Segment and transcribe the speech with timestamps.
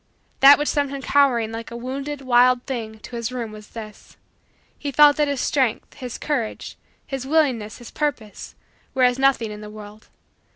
[0.39, 4.17] That which sent him cowering like a wounded, wild thing to his room was this:
[4.79, 8.55] he felt that his strength, his courage, his willingness, his purpose,
[8.95, 10.07] were as nothing in the world.